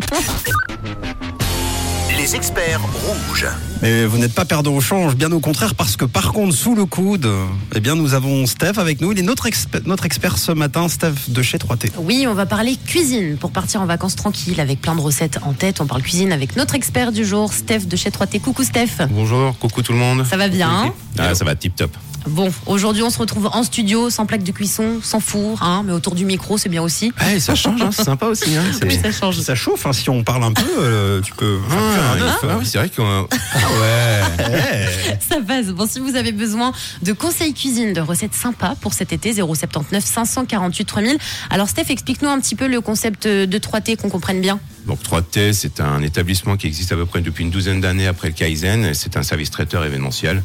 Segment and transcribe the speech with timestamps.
[0.00, 1.09] ハハハハ!
[2.20, 3.46] Les experts rouges.
[3.80, 6.74] Mais vous n'êtes pas perdant au change, bien au contraire, parce que par contre, sous
[6.74, 7.26] le coude,
[7.74, 9.12] eh bien, nous avons Steph avec nous.
[9.12, 9.48] Il est notre,
[9.86, 11.92] notre expert ce matin, Steph de chez 3T.
[11.96, 15.54] Oui, on va parler cuisine pour partir en vacances tranquille avec plein de recettes en
[15.54, 15.80] tête.
[15.80, 18.38] On parle cuisine avec notre expert du jour, Steph de chez 3T.
[18.42, 19.06] Coucou Steph.
[19.08, 20.26] Bonjour, coucou tout le monde.
[20.28, 21.96] Ça va bien hein Ah, ça va tip top.
[22.26, 25.92] Bon, aujourd'hui on se retrouve en studio, sans plaque de cuisson, sans four, hein, mais
[25.92, 27.12] autour du micro, c'est bien aussi.
[27.20, 28.54] Ouais, ça change, hein, c'est sympa aussi.
[28.56, 29.38] Hein, Oui, ça change.
[29.40, 31.58] Ça chauffe, hein, si on parle un peu, euh, tu peux.
[31.70, 33.28] Ah, ah oui, c'est vrai qu'on.
[33.52, 35.18] Ah ouais.
[35.28, 35.66] Ça passe.
[35.66, 40.04] Bon, si vous avez besoin de conseils cuisine, de recettes sympas pour cet été, 079
[40.04, 41.18] 548 3000.
[41.50, 44.60] Alors Steph, explique-nous un petit peu le concept de 3T qu'on comprenne bien.
[44.86, 48.28] Donc 3T, c'est un établissement qui existe à peu près depuis une douzaine d'années après
[48.28, 48.92] le Kaizen.
[48.94, 50.42] C'est un service traiteur événementiel.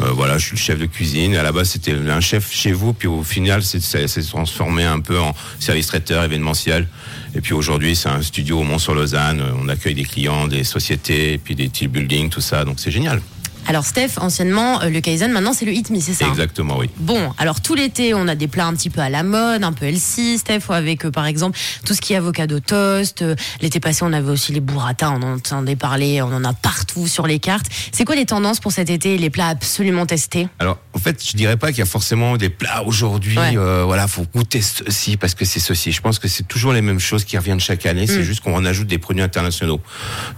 [0.00, 1.36] Euh, voilà, je suis le chef de cuisine.
[1.36, 5.00] À la base, c'était un chef chez vous, puis au final, c'est- s'est transformé un
[5.00, 6.88] peu en service traiteur événementiel.
[7.34, 9.42] Et puis aujourd'hui, c'est un studio au Mont-sur-Lausanne.
[9.62, 12.64] On accueille des clients, des sociétés, puis des team building, tout ça.
[12.64, 13.20] Donc c'est génial.
[13.68, 16.78] Alors Steph, anciennement euh, le Kaizen, maintenant c'est le Hit Me, c'est ça hein Exactement,
[16.78, 16.88] oui.
[16.96, 19.74] Bon, alors tout l'été, on a des plats un petit peu à la mode, un
[19.74, 23.20] peu healthy, Steph, avec euh, par exemple tout ce qui est avocado toast.
[23.20, 26.54] Euh, L'été passé, on avait aussi les burrata, on en entendait parler, on en a
[26.54, 27.66] partout sur les cartes.
[27.92, 31.36] C'est quoi les tendances pour cet été, les plats absolument testés Alors, en fait, je
[31.36, 33.36] dirais pas qu'il y a forcément des plats aujourd'hui.
[33.36, 33.54] Ouais.
[33.58, 35.92] euh, voilà, faut goûter ceci parce que c'est ceci.
[35.92, 38.04] Je pense que c'est toujours les mêmes choses qui reviennent chaque année.
[38.04, 38.08] Mm.
[38.08, 39.82] C'est juste qu'on ajoute des produits internationaux.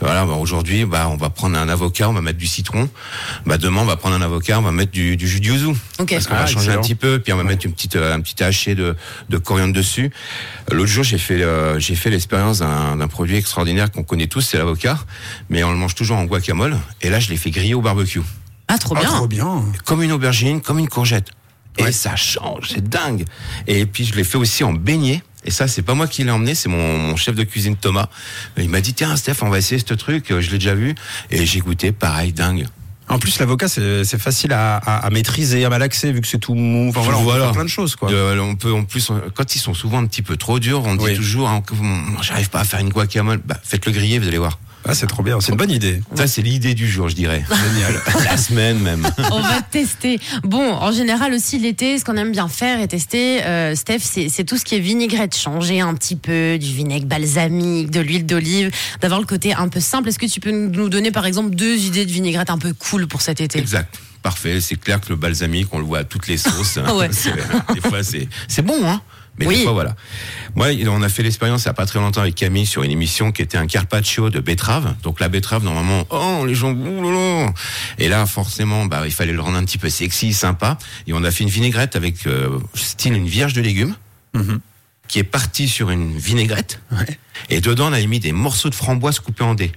[0.01, 2.89] Voilà, bah, aujourd'hui, bah, on va prendre un avocat, on va mettre du citron.
[3.47, 5.67] Bah, demain, on va prendre un avocat, on va mettre du, du jus de yuzu.
[5.99, 6.11] Ok.
[6.11, 6.79] Parce qu'on Ah, va changer excellent.
[6.79, 8.97] un petit peu, puis on va mettre une petite, euh, un petit haché de,
[9.29, 10.11] de coriandre dessus.
[10.71, 14.59] L'autre jour, j'ai fait, euh, j'ai fait l'expérience d'un produit extraordinaire qu'on connaît tous, c'est
[14.59, 14.99] l'avocat,
[15.49, 16.77] mais on le mange toujours en guacamole.
[17.03, 18.21] Et là, je l'ai fait griller au barbecue
[18.69, 19.09] Ah, trop Ah, bien.
[19.11, 19.65] trop bien.
[19.85, 21.29] comme une aubergine, comme une courgette.
[21.79, 21.93] Et Ouais.
[21.93, 23.25] ça change, c'est dingue.
[23.67, 25.23] Et puis je l'ai fait aussi en beignet.
[25.45, 28.09] Et ça, c'est pas moi qui l'ai emmené, c'est mon, mon chef de cuisine Thomas.
[28.59, 30.31] Il m'a dit tiens Steph, on va essayer ce truc.
[30.31, 30.95] Euh, Je l'ai déjà vu
[31.31, 32.67] et j'ai goûté, pareil, dingue.
[33.11, 36.55] En plus, l'avocat, c'est facile à, à, à maîtriser, à malaxer, vu que c'est tout
[36.55, 36.91] mou.
[36.91, 38.11] Enfin, voilà, on peut faire plein de choses, quoi.
[38.11, 40.85] Euh, on peut en plus, on- quand ils sont souvent un petit peu trop durs,
[40.87, 41.17] on dit Oui.
[41.17, 41.63] toujours hein,
[42.23, 43.41] j'arrive pas à faire une guacamole.
[43.45, 44.59] Bah, faites-le griller, vous allez voir.
[44.89, 46.01] Ah, c'est trop bien, c'est une bonne idée.
[46.15, 47.45] Ça, c'est l'idée du jour, je dirais.
[47.75, 48.01] Génial.
[48.25, 49.07] La semaine même.
[49.31, 50.19] On va tester.
[50.43, 54.45] Bon, en général aussi l'été, ce qu'on aime bien faire et tester, euh, Steph, c'est
[54.45, 58.71] tout ce qui est vinaigrette, changer un petit peu du vinaigre balsamique, de l'huile d'olive,
[59.01, 60.09] d'avoir le côté un peu simple.
[60.09, 63.07] Est-ce que tu peux nous donner par exemple deux idées de vinaigrette un peu cool
[63.07, 63.59] pour cet été?
[63.59, 63.95] Exact.
[64.23, 64.61] Parfait.
[64.61, 66.79] C'est clair que le balsamique, on le voit à toutes les sauces.
[66.95, 67.09] Ouais.
[67.13, 67.33] C'est-
[67.75, 69.01] Des fois, c'est, c'est bon, hein.
[69.41, 69.57] Mais Oui.
[69.57, 69.97] des fois, voilà.
[70.55, 72.91] Moi, on a fait l'expérience il n'y a pas très longtemps avec Camille sur une
[72.91, 74.95] émission qui était un carpaccio de betterave.
[75.03, 77.53] Donc, la betterave, normalement, oh, les gens, là là.
[77.99, 80.77] Et là, forcément, bah, il fallait le rendre un petit peu sexy, sympa.
[81.07, 83.95] Et on a fait une vinaigrette avec, euh, style une vierge de légumes.
[85.09, 86.81] Qui est partie sur une vinaigrette.
[87.49, 89.73] Et dedans, on a mis des morceaux de framboise coupés en dés.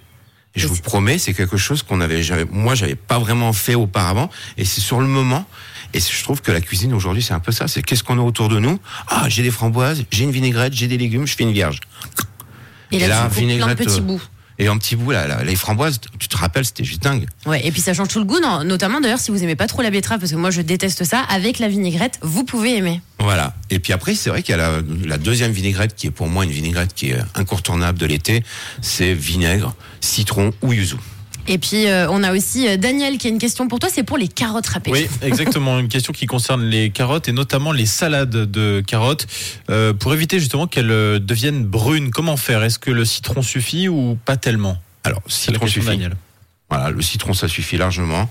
[0.55, 4.29] Et je vous promets, c'est quelque chose qu'on avait, moi, j'avais pas vraiment fait auparavant.
[4.57, 5.47] Et c'est sur le moment.
[5.93, 7.67] Et je trouve que la cuisine aujourd'hui, c'est un peu ça.
[7.67, 8.79] C'est qu'est-ce qu'on a autour de nous?
[9.07, 11.79] Ah, j'ai des framboises, j'ai une vinaigrette, j'ai des légumes, je fais une vierge.
[12.91, 14.21] Et là, Et là, coupes plein de vinaigrette, petits euh, bouts.
[14.59, 17.25] Et en petit bout, là, là, les framboises, tu te rappelles, c'était juste dingue.
[17.47, 19.65] Ouais, et puis ça change tout le goût, non notamment d'ailleurs si vous aimez pas
[19.65, 23.01] trop la betterave, parce que moi je déteste ça, avec la vinaigrette, vous pouvez aimer.
[23.19, 23.55] Voilà.
[23.71, 26.27] Et puis après, c'est vrai qu'il y a la, la deuxième vinaigrette qui est pour
[26.27, 28.43] moi une vinaigrette qui est incontournable de l'été.
[28.81, 30.97] C'est vinaigre, citron ou yuzu.
[31.47, 34.03] Et puis euh, on a aussi euh, Daniel qui a une question pour toi, c'est
[34.03, 34.91] pour les carottes râpées.
[34.91, 35.79] Oui, exactement.
[35.79, 39.27] Une question qui concerne les carottes et notamment les salades de carottes.
[39.69, 42.63] Euh, pour éviter justement qu'elles deviennent brunes, comment faire?
[42.63, 44.77] Est-ce que le citron suffit ou pas tellement?
[45.03, 45.87] Alors, citron suffit.
[45.87, 46.15] Daniel.
[46.69, 48.27] Voilà, le citron, ça suffit largement.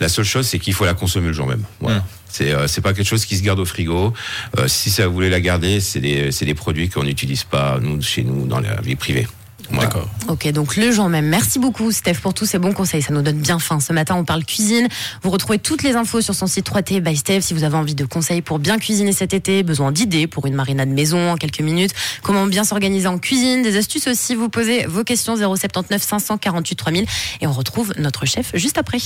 [0.00, 1.62] La seule chose, c'est qu'il faut la consommer le jour même.
[1.80, 1.98] Voilà.
[1.98, 2.04] Mm.
[2.28, 4.12] C'est euh, c'est pas quelque chose qui se garde au frigo.
[4.58, 7.78] Euh, si ça vous voulez la garder, c'est des c'est des produits qu'on n'utilise pas
[7.80, 9.28] nous chez nous dans la vie privée.
[9.72, 10.08] D'accord.
[10.28, 11.26] Ok, donc le jour même.
[11.26, 13.02] Merci beaucoup, Steph, pour tous ces bons conseils.
[13.02, 13.80] Ça nous donne bien faim.
[13.80, 14.88] Ce matin, on parle cuisine.
[15.22, 17.40] Vous retrouvez toutes les infos sur son site 3T by Steph.
[17.40, 20.54] Si vous avez envie de conseils pour bien cuisiner cet été, besoin d'idées pour une
[20.54, 24.86] marinade maison en quelques minutes, comment bien s'organiser en cuisine, des astuces aussi, vous posez
[24.86, 27.06] vos questions 079 548 3000
[27.40, 28.98] et on retrouve notre chef juste après.